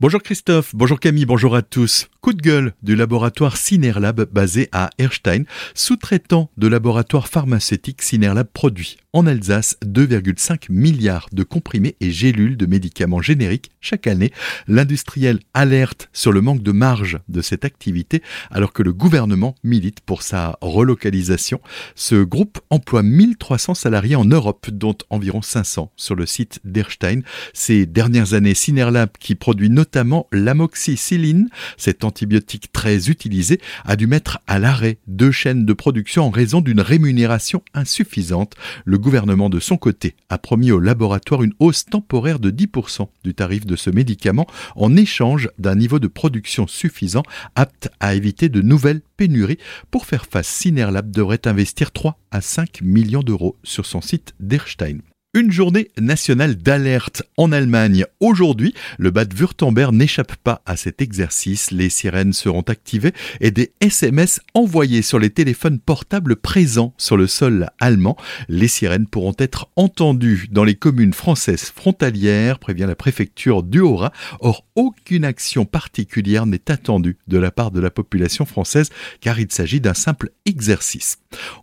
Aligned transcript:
Bonjour 0.00 0.22
Christophe, 0.22 0.74
bonjour 0.74 0.98
Camille, 0.98 1.26
bonjour 1.26 1.54
à 1.54 1.60
tous. 1.60 2.08
Coup 2.22 2.32
de 2.32 2.40
gueule 2.40 2.72
du 2.82 2.96
laboratoire 2.96 3.58
Cinerlab 3.58 4.26
basé 4.32 4.70
à 4.72 4.88
Erstein, 4.98 5.44
sous-traitant 5.74 6.50
de 6.56 6.68
laboratoire 6.68 7.28
pharmaceutique 7.28 8.00
Cinerlab 8.00 8.46
produit 8.50 8.96
en 9.12 9.26
Alsace 9.26 9.76
2,5 9.84 10.66
milliards 10.70 11.28
de 11.32 11.42
comprimés 11.42 11.96
et 12.00 12.10
gélules 12.10 12.56
de 12.56 12.66
médicaments 12.66 13.20
génériques 13.20 13.70
chaque 13.80 14.06
année. 14.06 14.32
L'industriel 14.68 15.40
alerte 15.52 16.08
sur 16.12 16.32
le 16.32 16.40
manque 16.40 16.62
de 16.62 16.72
marge 16.72 17.18
de 17.28 17.42
cette 17.42 17.64
activité 17.64 18.22
alors 18.50 18.72
que 18.72 18.82
le 18.82 18.92
gouvernement 18.92 19.54
milite 19.64 20.00
pour 20.00 20.22
sa 20.22 20.58
relocalisation. 20.60 21.60
Ce 21.94 22.22
groupe 22.22 22.60
emploie 22.70 23.02
1300 23.02 23.74
salariés 23.74 24.16
en 24.16 24.24
Europe 24.24 24.70
dont 24.70 24.96
environ 25.10 25.42
500 25.42 25.92
sur 25.96 26.14
le 26.14 26.26
site 26.26 26.60
d'Erstein. 26.64 27.22
Ces 27.52 27.86
dernières 27.86 28.34
années, 28.34 28.54
Cinerlab 28.54 29.10
qui 29.18 29.34
produit 29.34 29.70
notamment 29.90 30.28
l'amoxicilline, 30.30 31.48
cet 31.76 32.04
antibiotique 32.04 32.70
très 32.70 33.10
utilisé, 33.10 33.60
a 33.84 33.96
dû 33.96 34.06
mettre 34.06 34.38
à 34.46 34.60
l'arrêt 34.60 34.98
deux 35.08 35.32
chaînes 35.32 35.66
de 35.66 35.72
production 35.72 36.26
en 36.26 36.30
raison 36.30 36.60
d'une 36.60 36.80
rémunération 36.80 37.64
insuffisante. 37.74 38.54
Le 38.84 38.98
gouvernement, 38.98 39.50
de 39.50 39.58
son 39.58 39.76
côté, 39.76 40.14
a 40.28 40.38
promis 40.38 40.70
au 40.70 40.78
laboratoire 40.78 41.42
une 41.42 41.54
hausse 41.58 41.86
temporaire 41.86 42.38
de 42.38 42.52
10% 42.52 43.08
du 43.24 43.34
tarif 43.34 43.66
de 43.66 43.74
ce 43.74 43.90
médicament 43.90 44.46
en 44.76 44.96
échange 44.96 45.50
d'un 45.58 45.74
niveau 45.74 45.98
de 45.98 46.06
production 46.06 46.68
suffisant 46.68 47.24
apte 47.56 47.88
à 47.98 48.14
éviter 48.14 48.48
de 48.48 48.62
nouvelles 48.62 49.00
pénuries. 49.16 49.58
Pour 49.90 50.06
faire 50.06 50.26
face, 50.26 50.46
Cinerlab 50.46 51.10
devrait 51.10 51.48
investir 51.48 51.90
3 51.90 52.16
à 52.30 52.40
5 52.40 52.82
millions 52.82 53.24
d'euros 53.24 53.56
sur 53.64 53.86
son 53.86 54.00
site 54.00 54.34
d'Erstein. 54.38 55.00
Une 55.32 55.52
journée 55.52 55.92
nationale 55.96 56.56
d'alerte 56.56 57.22
en 57.36 57.52
Allemagne. 57.52 58.04
Aujourd'hui, 58.18 58.74
le 58.98 59.12
Bad 59.12 59.32
Württemberg 59.32 59.94
n'échappe 59.94 60.34
pas 60.34 60.60
à 60.66 60.76
cet 60.76 61.00
exercice. 61.00 61.70
Les 61.70 61.88
sirènes 61.88 62.32
seront 62.32 62.62
activées 62.62 63.12
et 63.40 63.52
des 63.52 63.72
SMS 63.80 64.40
envoyés 64.54 65.02
sur 65.02 65.20
les 65.20 65.30
téléphones 65.30 65.78
portables 65.78 66.34
présents 66.34 66.94
sur 66.98 67.16
le 67.16 67.28
sol 67.28 67.70
allemand. 67.78 68.16
Les 68.48 68.66
sirènes 68.66 69.06
pourront 69.06 69.36
être 69.38 69.70
entendues 69.76 70.48
dans 70.50 70.64
les 70.64 70.74
communes 70.74 71.12
françaises 71.12 71.70
frontalières, 71.70 72.58
prévient 72.58 72.86
la 72.88 72.96
préfecture 72.96 73.62
du 73.62 73.78
Haut-Rhin. 73.78 74.10
Or, 74.40 74.66
aucune 74.74 75.24
action 75.24 75.64
particulière 75.64 76.44
n'est 76.44 76.72
attendue 76.72 77.18
de 77.28 77.38
la 77.38 77.52
part 77.52 77.70
de 77.70 77.78
la 77.78 77.92
population 77.92 78.46
française 78.46 78.90
car 79.20 79.38
il 79.38 79.52
s'agit 79.52 79.80
d'un 79.80 79.94
simple 79.94 80.30
exercice. 80.44 81.18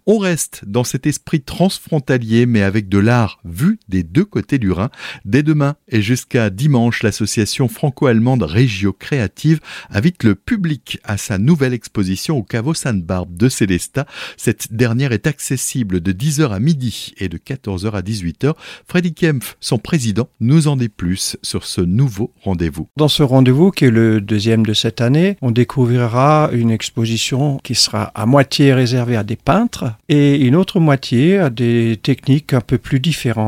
On 0.06 0.20
reste 0.20 0.64
dans 0.66 0.86
cet 0.86 1.06
esprit 1.06 1.42
transfrontalier 1.42 2.46
mais 2.46 2.62
avec 2.62 2.88
de 2.88 3.00
l'art 3.00 3.42
vu 3.58 3.80
des 3.90 4.04
deux 4.04 4.26
côtés 4.26 4.60
du 4.60 4.72
Rhin. 4.72 4.90
Dès 5.26 5.42
demain 5.42 5.76
et 5.90 6.02
jusqu'à 6.02 6.50
dimanche, 6.50 7.02
l'association 7.02 7.68
franco-allemande 7.68 8.44
Régio 8.44 8.94
Créative 8.94 9.60
invite 9.90 10.24
le 10.24 10.36
public 10.36 11.00
à 11.04 11.18
sa 11.18 11.38
nouvelle 11.38 11.74
exposition 11.74 12.38
au 12.38 12.44
caveau 12.44 12.74
Sainte-Barbe 12.74 13.36
de 13.36 13.50
Célestat. 13.50 14.06
Cette 14.38 14.74
dernière 14.74 15.12
est 15.12 15.26
accessible 15.26 16.02
de 16.02 16.12
10h 16.12 16.52
à 16.52 16.60
midi 16.60 17.14
et 17.18 17.30
de 17.30 17.38
14h 17.38 17.92
à 17.92 18.02
18h. 18.02 18.54
Freddy 18.88 19.14
Kempf, 19.14 19.58
son 19.60 19.80
président, 19.80 20.30
nous 20.40 20.68
en 20.68 20.78
dit 20.78 20.90
plus 20.90 21.38
sur 21.42 21.66
ce 21.66 21.82
nouveau 21.82 22.32
rendez-vous. 22.44 22.88
Dans 22.96 23.08
ce 23.08 23.24
rendez-vous, 23.24 23.72
qui 23.72 23.86
est 23.86 23.92
le 23.92 24.22
deuxième 24.22 24.66
de 24.66 24.74
cette 24.74 25.02
année, 25.02 25.38
on 25.42 25.52
découvrira 25.52 26.50
une 26.54 26.70
exposition 26.70 27.58
qui 27.64 27.74
sera 27.74 28.12
à 28.14 28.26
moitié 28.28 28.74
réservée 28.74 29.16
à 29.16 29.24
des 29.24 29.36
peintres 29.36 29.86
et 30.10 30.36
une 30.36 30.56
autre 30.56 30.80
moitié 30.80 31.40
à 31.40 31.50
des 31.50 31.98
techniques 32.02 32.54
un 32.54 32.62
peu 32.62 32.78
plus 32.78 33.00
différentes 33.00 33.47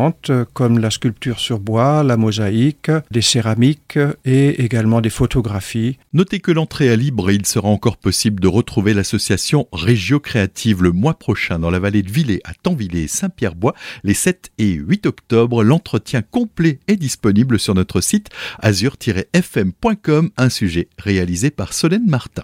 comme 0.54 0.80
la 0.80 0.92
sculpture 0.92 1.40
sur 1.40 1.60
bois, 1.60 2.04
la 2.04 2.18
mosaïque, 2.18 2.92
des 3.12 3.22
céramiques 3.22 4.00
et 4.26 4.64
également 4.64 5.02
des 5.02 5.10
photographies. 5.10 5.98
Notez 6.14 6.40
que 6.40 6.52
l'entrée 6.52 6.88
est 6.88 6.98
libre 6.98 7.30
et 7.30 7.36
il 7.36 7.46
sera 7.46 7.68
encore 7.68 7.98
possible 7.98 8.40
de 8.40 8.48
retrouver 8.48 8.94
l'association 8.94 9.68
Régio 9.74 10.20
Créative 10.20 10.84
le 10.84 10.92
mois 10.92 11.16
prochain 11.16 11.60
dans 11.60 11.70
la 11.70 11.80
vallée 11.80 12.04
de 12.04 12.12
Villers 12.12 12.42
à 12.46 12.54
Tanvillers 12.54 13.04
et 13.04 13.08
Saint-Pierre-Bois 13.08 13.74
les 14.04 14.14
7 14.14 14.52
et 14.58 14.72
8 14.72 15.06
octobre. 15.06 15.64
L'entretien 15.64 16.22
complet 16.22 16.80
est 16.88 16.96
disponible 16.96 17.60
sur 17.60 17.76
notre 17.76 18.02
site 18.02 18.30
azur-fm.com, 18.60 20.30
un 20.38 20.50
sujet 20.50 20.88
réalisé 20.98 21.52
par 21.52 21.74
Solène 21.74 22.08
Martin. 22.08 22.44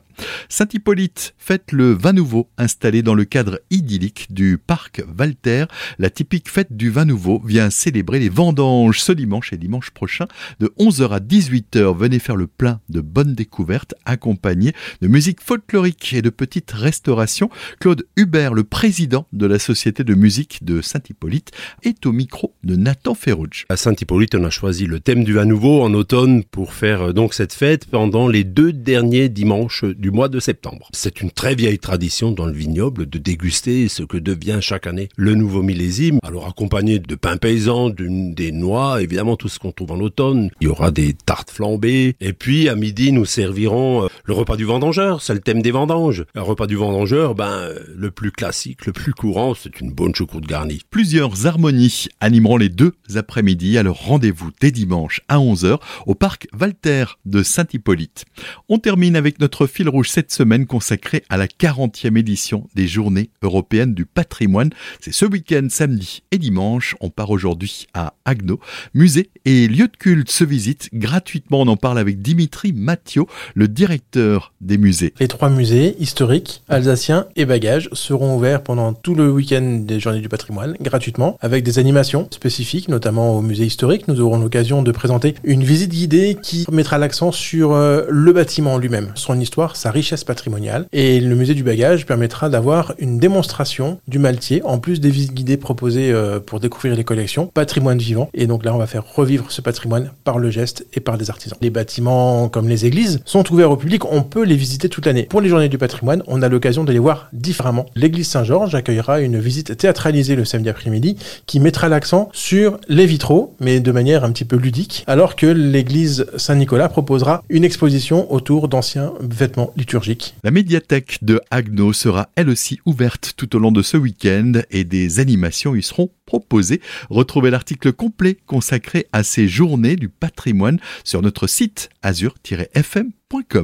Saint-Hippolyte 0.50 1.34
fête 1.38 1.72
le 1.72 1.94
vin 1.94 2.14
nouveau 2.14 2.50
installé 2.58 3.02
dans 3.02 3.16
le 3.16 3.26
cadre 3.26 3.60
idyllique 3.70 4.28
du 4.30 4.58
parc 4.58 5.02
Walter. 5.18 5.66
La 6.00 6.10
typique 6.10 6.50
fête 6.50 6.76
du 6.76 6.90
vin 6.90 7.06
nouveau 7.06 7.42
vient 7.46 7.70
célébrer 7.70 8.20
les 8.20 8.30
vendanges 8.30 9.02
ce 9.02 9.12
dimanche 9.12 9.54
et 9.54 9.58
dimanche 9.58 9.92
prochain 9.92 10.28
de 10.60 10.74
11h 10.80 11.10
à 11.10 11.20
18h. 11.20 11.98
Venez 11.98 12.20
faire 12.20 12.36
le 12.36 12.48
plein 12.48 12.80
de 12.90 13.02
bonnes 13.02 13.36
découvertes 13.36 13.94
accompagnées 14.06 14.74
de 15.02 15.08
musique 15.08 15.42
folklorique 15.42 16.14
et 16.14 16.22
de 16.22 16.30
petites 16.30 16.72
restaurations. 16.72 17.50
Claude 17.80 18.06
Hubert, 18.16 18.54
le 18.54 18.64
président 18.64 19.28
de 19.34 19.46
la 19.46 19.60
Société 19.60 20.04
de 20.04 20.16
musique 20.16 20.64
de 20.64 20.82
Saint-Hippolyte, 20.82 21.52
est 21.84 22.06
au 22.06 22.12
micro 22.12 22.54
de 22.64 22.76
Nathan 22.76 23.14
Ferrucci. 23.14 23.66
À 23.70 23.78
Saint-Hippolyte, 23.78 24.36
on 24.36 24.44
a 24.44 24.50
choisi 24.50 24.86
le 24.86 25.00
thème 25.00 25.24
du 25.24 25.34
vin 25.34 25.46
nouveau 25.46 25.82
en 25.82 25.94
automne 25.94 26.44
pour 26.44 26.74
faire 26.74 27.10
euh, 27.10 27.14
donc 27.14 27.34
cette 27.34 27.54
fête 27.54 27.86
pendant 27.86 28.28
les 28.28 28.44
deux 28.44 28.74
derniers 28.74 29.30
dimanches 29.30 29.84
du 29.84 30.12
mois 30.12 30.30
de 30.30 30.40
septembre. 30.40 30.90
C'est 30.94 31.22
une 31.22 31.32
très 31.32 31.56
vieille 31.56 31.80
tradition 31.80 32.32
dans 32.32 32.46
le 32.46 32.54
vignoble 32.54 33.08
de 33.08 33.18
déguster 33.18 33.88
ce 33.88 34.04
que 34.04 34.18
devient 34.18 34.60
chaque 34.62 34.88
année 34.88 35.10
le 35.16 35.36
nouveau 35.36 35.62
millésime. 35.62 36.20
Alors 36.24 36.48
accompagné 36.48 37.00
de 37.00 37.16
pain 37.16 37.35
paysan, 37.38 37.90
des 37.90 38.52
noix, 38.52 39.02
évidemment 39.02 39.36
tout 39.36 39.50
ce 39.50 39.60
qu'on 39.60 39.72
trouve 39.72 39.92
en 39.92 40.00
automne. 40.00 40.50
Il 40.62 40.66
y 40.66 40.70
aura 40.70 40.92
des 40.92 41.14
tartes 41.14 41.52
flambées. 41.52 42.16
Et 42.22 42.34
puis 42.34 42.70
à 42.70 42.76
midi, 42.76 43.12
nous 43.12 43.26
servirons 43.26 44.06
euh, 44.06 44.08
le 44.26 44.34
repas 44.34 44.56
du 44.56 44.66
vendangeur. 44.66 45.22
C'est 45.22 45.34
le 45.34 45.40
thème 45.40 45.62
des 45.62 45.72
vendanges. 45.72 46.26
Un 46.36 46.42
repas 46.42 46.68
du 46.68 46.76
vendangeur, 46.76 47.36
ben 47.36 47.52
euh, 47.52 47.80
le 47.96 48.12
plus 48.12 48.32
classique, 48.32 48.86
le 48.86 48.94
plus 48.94 49.14
courant, 49.14 49.54
c'est 49.54 49.80
une 49.80 49.92
bonne 49.92 50.16
choucroute 50.16 50.46
garnie. 50.46 50.82
Plusieurs 50.90 51.46
harmonies 51.48 52.08
animeront 52.20 52.58
les 52.58 52.70
deux 52.70 52.94
après-midi. 53.16 53.78
Alors 53.78 54.02
rendez-vous 54.02 54.52
dès 54.60 54.72
dimanche 54.72 55.22
à 55.28 55.38
11h 55.38 55.80
au 56.06 56.16
parc 56.16 56.48
Walter 56.60 57.06
de 57.26 57.44
Saint-Hippolyte. 57.44 58.26
On 58.70 58.80
termine 58.80 59.16
avec 59.16 59.40
notre 59.40 59.68
fil 59.68 59.90
rouge 59.90 60.10
cette 60.10 60.32
semaine 60.32 60.66
consacrée 60.66 61.24
à 61.30 61.38
la 61.38 61.48
40e 61.48 62.18
édition 62.18 62.68
des 62.76 62.88
Journées 62.88 63.30
européennes 63.42 63.94
du 63.94 64.06
patrimoine. 64.06 64.70
C'est 65.00 65.14
ce 65.14 65.26
week-end, 65.26 65.68
samedi 65.70 66.24
et 66.32 66.38
dimanche. 66.38 66.96
On 67.02 67.10
part 67.10 67.25
aujourd'hui 67.32 67.88
à 67.94 68.14
Agno. 68.26 68.60
Musée 68.94 69.30
et 69.46 69.68
lieu 69.68 69.88
de 69.88 69.98
culte 69.98 70.32
se 70.32 70.44
visitent 70.44 70.90
gratuitement. 70.94 71.62
On 71.62 71.68
en 71.68 71.78
parle 71.78 72.00
avec 72.00 72.22
Dimitri 72.22 72.74
Mathieu, 72.74 73.24
le 73.54 73.68
directeur 73.68 74.54
des 74.62 74.78
musées. 74.78 75.14
Les 75.20 75.28
trois 75.28 75.50
musées, 75.50 75.96
historiques, 76.00 76.64
alsaciens 76.68 77.28
et 77.36 77.46
bagages, 77.46 77.90
seront 77.94 78.36
ouverts 78.36 78.64
pendant 78.64 78.94
tout 78.94 79.16
le 79.16 79.32
week-end 79.32 79.80
des 79.82 80.00
Journées 80.00 80.22
du 80.22 80.30
patrimoine, 80.30 80.76
gratuitement, 80.82 81.38
avec 81.42 81.64
des 81.64 81.80
animations 81.80 82.28
spécifiques, 82.32 82.90
notamment 82.90 83.36
au 83.36 83.42
musée 83.42 83.66
historique. 83.66 84.08
Nous 84.08 84.22
aurons 84.22 84.40
l'occasion 84.40 84.82
de 84.82 84.92
présenter 84.92 85.36
une 85.44 85.64
visite 85.64 85.92
guidée 85.92 86.38
qui 86.42 86.66
mettra 86.72 86.98
l'accent 86.98 87.32
sur 87.32 87.74
euh, 87.74 88.06
le 88.10 88.34
bâtiment 88.34 88.78
lui-même, 88.78 89.12
son 89.16 89.40
histoire, 89.40 89.76
sa 89.76 89.92
richesse 89.92 90.24
patrimoniale. 90.24 90.88
Et 90.94 91.20
le 91.20 91.36
musée 91.36 91.54
du 91.54 91.64
bagage 91.64 92.06
permettra 92.06 92.50
d'avoir 92.50 92.94
une 93.00 93.18
démonstration 93.18 94.00
du 94.08 94.20
Maltier, 94.20 94.62
en 94.64 94.80
plus 94.80 95.00
des 95.00 95.10
visites 95.10 95.34
guidées 95.34 95.58
proposées 95.58 96.12
euh, 96.12 96.40
pour 96.40 96.60
découvrir 96.60 96.96
les 96.96 97.04
patrimoine 97.54 97.98
vivant. 97.98 98.30
Et 98.34 98.48
donc 98.48 98.66
là, 98.66 98.74
on 98.74 98.78
va 98.78 98.88
faire 98.88 99.06
revivre 99.06 99.52
ce 99.52 99.62
patrimoine 99.62 100.12
par 100.24 100.40
le 100.40 100.50
geste 100.50 100.86
et 100.94 101.00
par 101.00 101.18
des 101.18 101.30
artisans. 101.30 101.58
Les 101.62 101.70
bâtiments, 101.70 102.50
comme 102.50 102.68
les 102.68 102.86
églises, 102.86 103.22
sont 103.26 103.52
ouverts 103.52 103.72
au 103.72 103.78
public. 103.78 104.06
On 104.06 104.24
peut 104.24 104.44
les 104.44 104.56
visiter 104.56 104.90
toute 104.90 105.06
l'année. 105.06 105.24
Pour 105.24 105.42
les 105.42 105.50
journées 105.50 105.70
du 105.70 105.78
patrimoine, 105.78 106.24
on 106.28 106.42
a 106.42 106.50
l'occasion 106.50 106.84
de 106.84 106.92
les 106.92 107.00
voir 107.00 107.30
différemment. 107.34 107.86
L'église 107.96 108.28
Saint-Georges 108.28 108.76
accueillera 108.76 109.22
une 109.22 109.40
visite 109.40 109.78
théâtralisée 109.78 110.36
le 110.36 110.46
samedi 110.46 110.70
après-midi 110.70 111.18
qui 111.46 111.60
mettra 111.60 111.90
l'accent 111.90 112.30
sur 112.34 112.80
les 112.88 113.06
vitraux, 113.06 113.56
mais 113.60 113.80
de 113.80 113.92
manière 113.92 114.24
un 114.24 114.32
petit 114.32 114.46
peu 114.46 114.56
ludique, 114.56 115.04
alors 115.08 115.36
que 115.36 115.46
l'église 115.46 116.26
Saint-Nicolas 116.38 116.90
proposera 116.90 117.44
une 117.50 117.64
exposition 117.64 118.32
autour 118.32 118.68
d'anciens 118.68 119.14
vêtements 119.20 119.72
liturgiques. 119.76 120.36
La 120.44 120.52
médiathèque 120.52 121.20
de 121.22 121.42
Agno 121.52 121.94
sera 121.94 122.30
elle 122.36 122.50
aussi 122.50 122.80
ouverte 122.86 123.34
tout 123.38 123.56
au 123.56 123.60
long 123.60 123.72
de 123.72 123.82
ce 123.82 123.98
week-end 123.98 124.54
et 124.72 124.84
des 124.84 125.20
animations 125.20 125.76
y 125.76 125.84
seront 125.84 126.10
proposées. 126.26 126.82
Retrouvez 127.10 127.50
l'article 127.50 127.94
complet 127.94 128.38
consacré 128.46 129.08
à 129.12 129.24
ces 129.24 129.48
journées 129.48 129.96
du 129.96 130.10
patrimoine 130.10 130.80
sur 131.04 131.22
notre 131.22 131.48
site 131.48 131.90
azur-fm.com. 132.02 133.64